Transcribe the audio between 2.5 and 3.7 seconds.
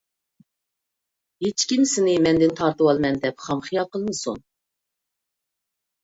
تارتىۋالىمەن دەپ خام